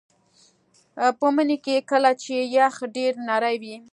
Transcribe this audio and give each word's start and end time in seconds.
په 1.19 1.27
مني 1.35 1.57
کې 1.65 1.75
کله 1.91 2.11
چې 2.23 2.35
یخ 2.57 2.75
ډیر 2.95 3.13
نری 3.27 3.55
وي 3.61 3.75